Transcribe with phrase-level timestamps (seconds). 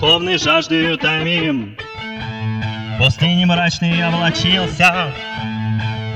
[0.00, 1.76] Духовной жаждой утомим
[2.94, 5.12] В пустыне мрачный облачился.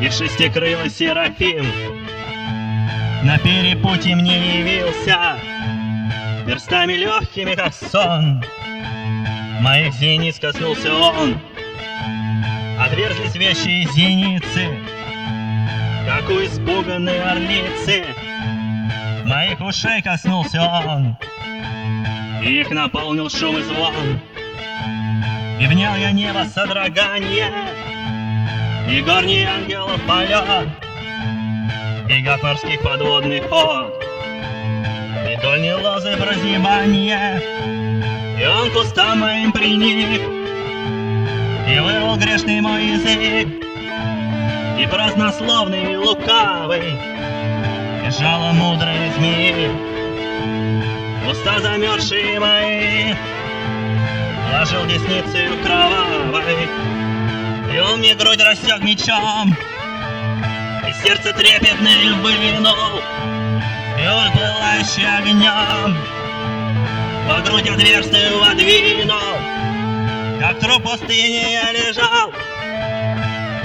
[0.01, 1.67] И шестикрылый Серафим.
[3.25, 5.37] На перепутье мне явился.
[6.47, 8.45] Перстами легкими, как сон.
[9.61, 11.41] Моих зениц коснулся он.
[12.79, 14.79] Отверзлись вещи зеницы
[16.07, 18.05] Как у испуганной орлицы.
[19.25, 21.17] Моих ушей коснулся он.
[21.21, 21.22] И
[22.45, 24.21] их наполнил шум и звон.
[25.63, 27.53] И внял я небо содрогание
[28.91, 30.67] И горний ангелов полет
[32.11, 33.95] И гад морских подводных ход
[35.31, 37.41] И дольни лозы прозябания
[38.41, 40.21] И он к устам моим приник
[41.69, 43.47] И вырвал грешный мой язык
[44.81, 46.99] И празднословный и лукавый
[48.05, 49.92] И жало мудрой змеи
[51.31, 53.15] Уста замерзшие мои.
[54.49, 56.69] Вложил десницею кровавой.
[57.73, 59.57] И он мне грудь рассек мечом.
[60.89, 63.01] И сердце трепетное вынул
[63.99, 65.97] И он пылающий огнем
[67.29, 69.39] По грудь отверстие водвинул
[70.41, 72.33] Как труп пустыни я лежал.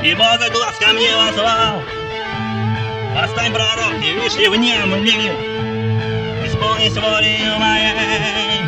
[0.04, 1.82] И Бога глаз ко мне возвал.
[3.16, 5.67] Восстань, пророк, и вышли внемли
[6.78, 8.62] Исполнись волею моей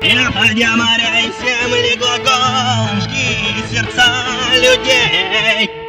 [0.00, 5.87] И обходя моря и земли глаголом Жги сердца людей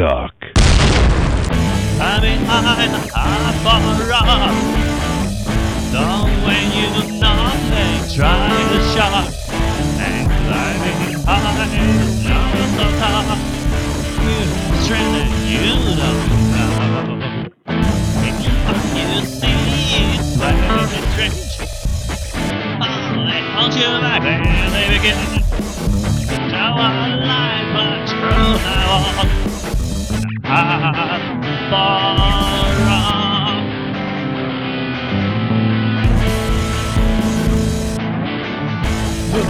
[0.00, 0.32] suck.
[2.00, 4.56] I'm behind a half a rock.
[5.92, 8.00] Don't when you do nothing.
[8.16, 9.28] Try to shock.
[10.00, 11.68] And climbing high.
[12.24, 13.40] Now so top
[14.24, 14.40] You
[14.80, 16.70] strength and you don't know.
[18.96, 19.58] You see
[20.00, 21.50] it When it's strange
[22.80, 25.18] Oh, they hold you back When they begin
[26.50, 29.49] Now I like my truth I walk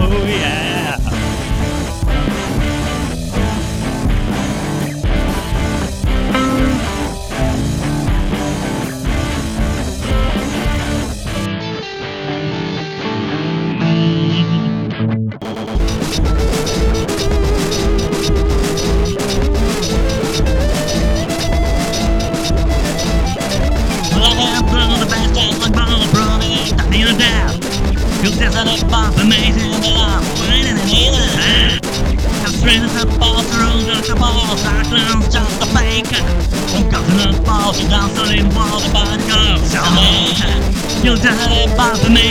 [0.03, 0.70] Oh yeah.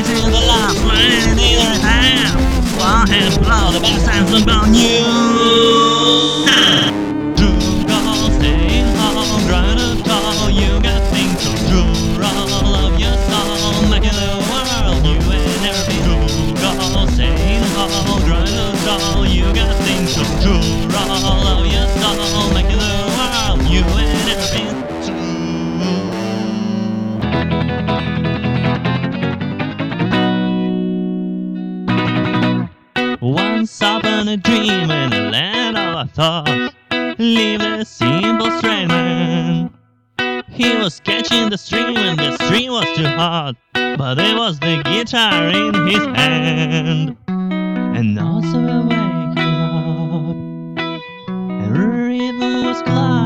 [0.01, 1.77] Information that I'm waiting in
[3.37, 5.05] blow, the best times on you.
[8.41, 9.45] staying home,
[10.57, 11.45] You got things
[12.25, 15.61] all of your soul Making the world, you and
[16.01, 17.05] home,
[19.27, 23.85] You got things all of your soul Making the world, you
[27.31, 28.10] Once upon
[34.31, 36.75] a dream in a land of our thoughts
[37.19, 38.89] Lived a simple straight
[40.49, 44.83] He was catching the stream and the stream was too hot But it was the
[44.85, 47.17] guitar in his hand.
[47.27, 50.37] And also a waking up
[51.51, 53.20] And rhythm was climbing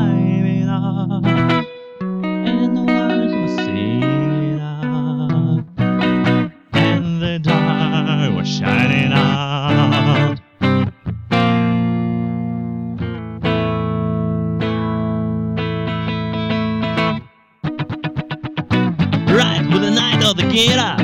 [20.55, 20.95] guitar.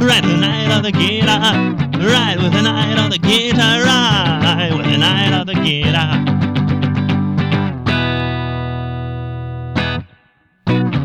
[0.00, 1.52] Right with the knight of the guitar.
[2.00, 3.84] Right with the knight of the guitar.
[3.84, 6.24] Right with the knight of the guitar.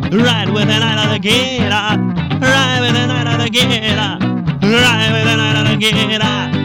[0.10, 1.98] Right with the knight of the guitar.
[2.40, 4.20] Right with the knight of the guitar.
[4.64, 6.65] Right with the knight of the guitar.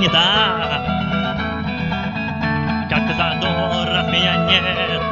[0.00, 0.82] Не так.
[2.88, 5.02] Как ты задор, раз меня нет.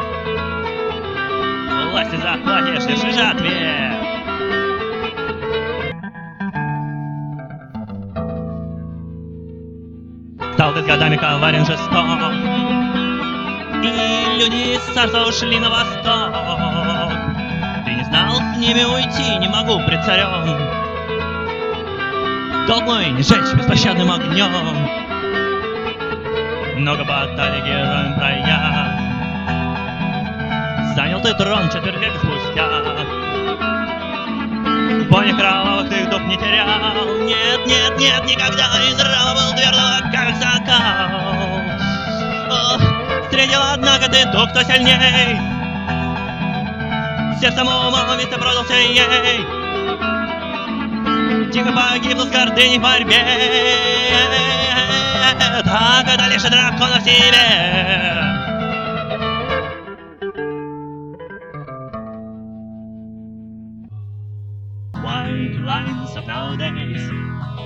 [1.93, 3.99] Власти захватишь, держи же ответ.
[10.55, 12.33] Стал ты с годами коварен жесток
[13.85, 16.33] И люди из царства ушли на восток
[17.85, 20.68] Ты не знал с ними уйти, не могу пред царем
[22.69, 24.53] Долг мой не жечь беспощадным огнем.
[26.77, 28.93] Много баталий героем пройдя
[30.95, 32.69] Занял ты трон четверть века спустя.
[35.01, 37.17] В бойне кровавых ты дух не терял.
[37.25, 41.63] Нет, нет, нет, никогда И здраво был твердо, как закал
[43.25, 45.41] Встретил, однако, ты ту, кто сильней.
[47.41, 49.58] Сердцем умом ведь ты продался ей
[51.52, 53.24] Тихо погибла с гордыней в борьбе
[55.64, 57.84] Так это лишь дракона в себе
[65.04, 67.10] White lines of nowadays,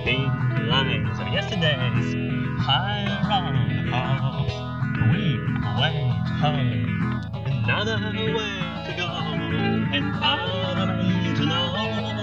[0.04, 0.34] pink
[0.68, 2.16] lines of yesterdays,
[2.60, 4.58] high around the house,
[5.12, 5.38] we
[5.80, 7.22] went home.
[7.46, 7.98] Another
[8.34, 9.08] way to go,
[9.94, 12.21] and other way to know.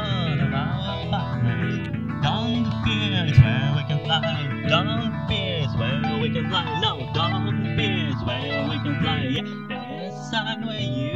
[0.00, 1.88] Lot of our partners.
[2.22, 4.66] Don't fear, it's where we can fly.
[4.68, 6.80] Don't fear, it's where we can fly.
[6.80, 9.22] No, don't fear, it's where we can fly.
[9.30, 11.07] Yeah, there's somewhere you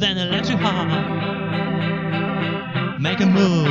[0.00, 0.88] with an electric heart.
[3.00, 3.66] Make a move.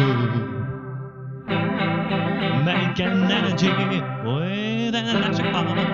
[2.65, 5.88] Make an energy with an electric heart.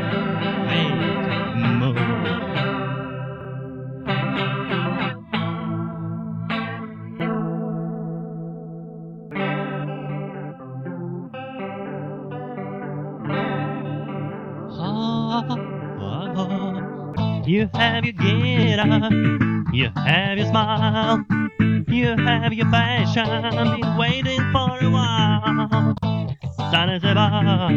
[20.77, 21.25] Smile,
[21.88, 25.96] you have your passion, been waiting for a while.
[26.72, 27.72] Sun is above,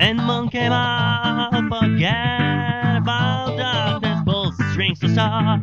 [0.00, 5.62] and moon came out, forget about darkness, pull strings to start.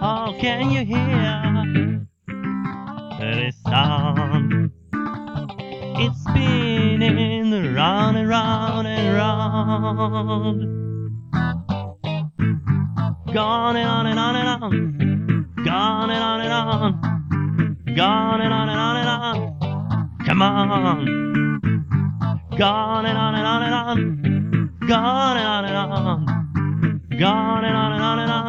[0.00, 2.06] How oh, can you hear
[3.18, 4.70] this sound?
[5.96, 10.74] It's spinning round and round and round.
[13.32, 15.03] Gone and on and on and on.
[15.74, 16.92] Gone and on and on.
[17.96, 20.16] Gone and on and on and on.
[20.24, 21.04] Come on.
[22.56, 24.78] Gone and on and on and on.
[24.86, 26.26] Gone and on and on.
[27.18, 28.43] Gone and on and on and on.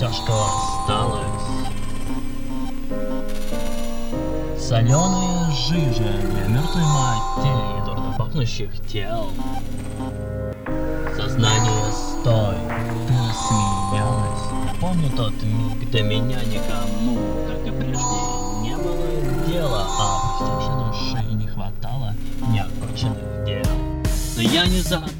[0.00, 1.26] все, что осталось.
[4.58, 9.30] соленые жижи для мертвой матери и дурно пахнущих тел.
[11.14, 12.56] Сознание стой,
[13.08, 13.14] ты
[13.46, 14.40] смеялась.
[14.68, 18.20] Я помню тот миг, до меня никому, как и прежде,
[18.62, 22.14] не было дела, а опустившей души не хватало
[22.48, 23.76] неоконченных дел.
[24.36, 25.19] Но я не забыл.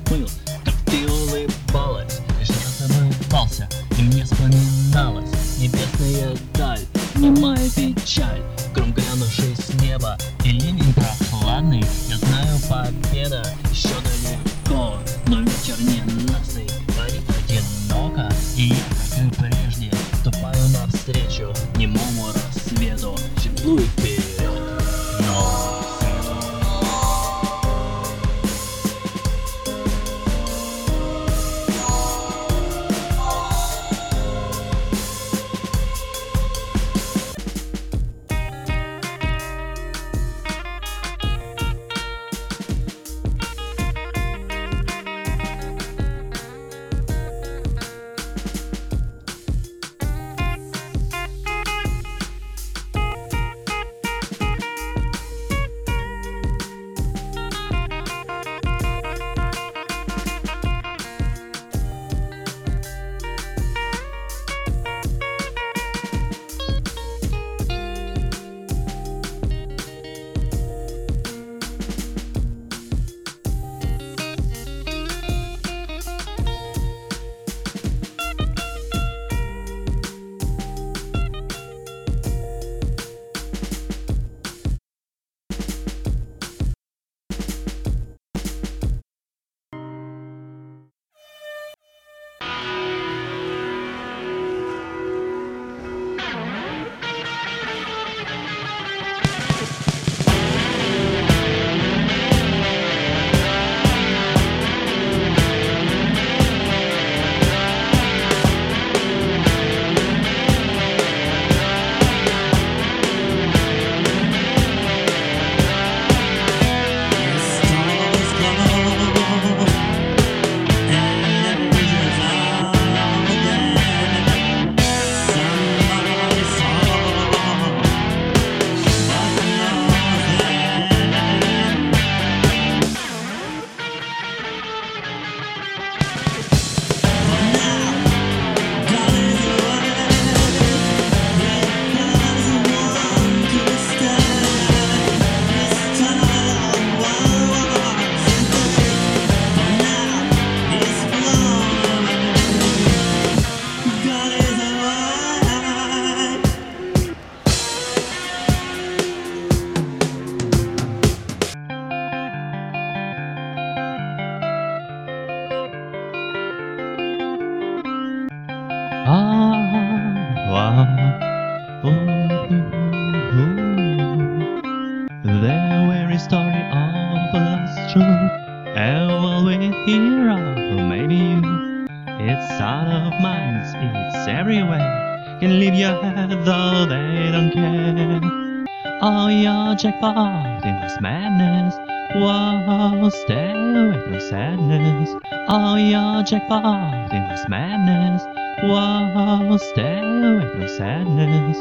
[196.31, 198.23] check part in this madness
[198.63, 201.57] while staring with from sadness.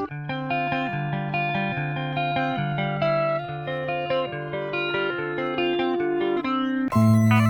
[6.91, 7.48] Mm-hmm.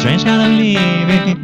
[0.00, 1.39] Strange kind of living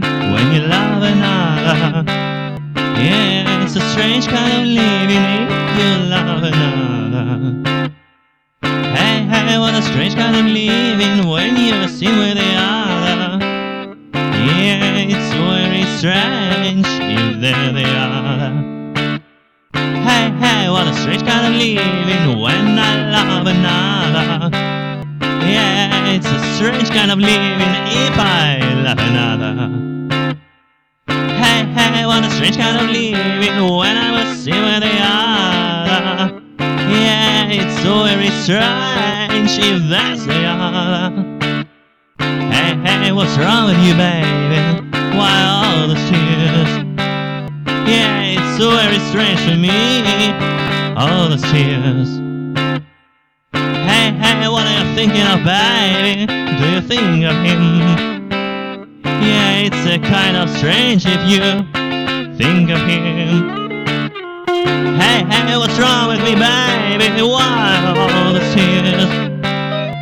[38.46, 41.66] strange if that's the other.
[42.20, 44.86] Hey, hey, what's wrong with you, baby?
[45.18, 46.70] Why all those tears?
[47.90, 50.30] Yeah, it's so very strange for me.
[50.94, 52.08] All those tears.
[53.52, 56.26] Hey, hey, what are you thinking of, baby?
[56.26, 58.30] Do you think of him?
[59.26, 61.66] Yeah, it's a kind of strange if you
[62.38, 63.65] think of him.
[64.94, 67.22] Hey, hey, what's wrong with me, baby?
[67.22, 69.10] Why all the tears?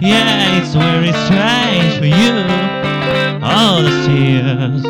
[0.03, 2.35] Yeah, it's very strange for you.
[3.43, 4.83] All the tears.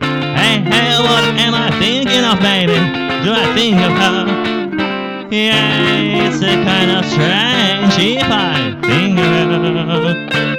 [0.00, 2.78] Hey, hey, what am I thinking of, baby?
[3.24, 5.28] Do I think of her?
[5.30, 10.57] Yeah, it's a kind of strange if I think of her.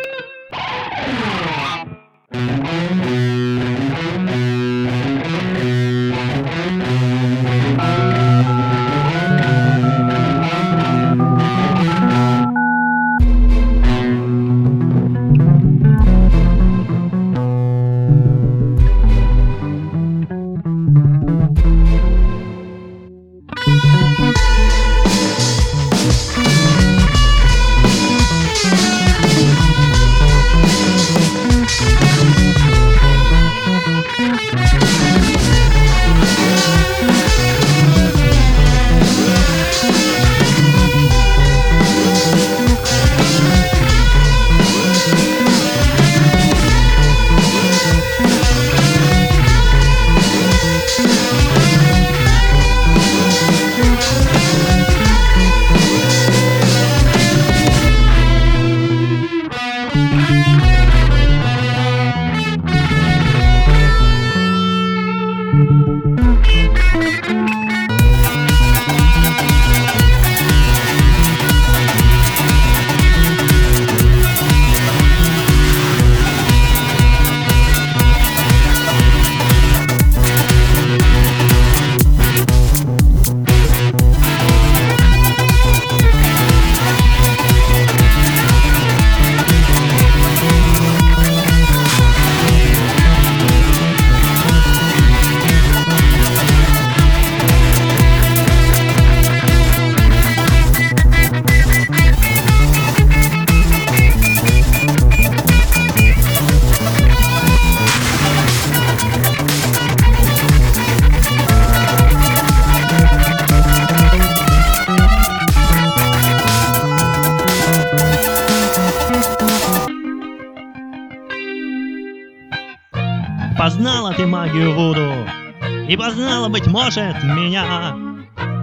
[126.90, 127.94] Может, меня.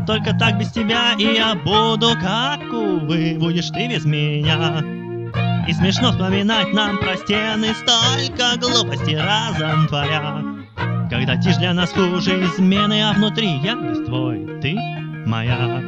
[0.05, 4.83] Только так без тебя и я буду Как, увы, будешь ты без меня.
[5.69, 10.43] И смешно вспоминать нам про стены Столько глупостей разом творя.
[11.09, 14.77] Когда тишь для нас хуже измены А внутри я весь твой, ты
[15.25, 15.81] моя.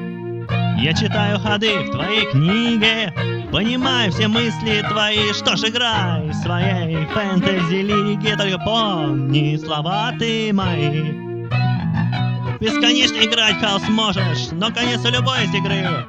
[0.78, 3.12] Я читаю ходы в твоей книге
[3.50, 11.27] Понимаю все мысли твои, что ж играй в своей фэнтези-лиге, только помни слова ты мои.
[12.60, 16.06] Бесконечно играть хаос можешь, но конец у любой есть игры.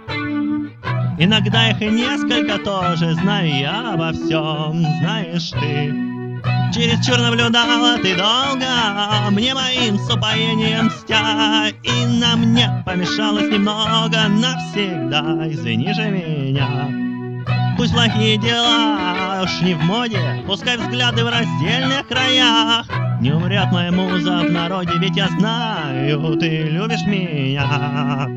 [1.19, 5.93] Иногда их и несколько тоже, знаю я обо всем, знаешь ты.
[6.73, 15.51] Чересчур наблюдала ты долго, мне моим с упоением мстя, И на мне помешалось немного навсегда,
[15.51, 16.98] извини же меня.
[17.79, 22.85] Пусть плохие дела уж не в моде, Пускай взгляды в раздельных краях
[23.21, 28.27] Не умрет моя муза в народе, Ведь я знаю, ты любишь меня.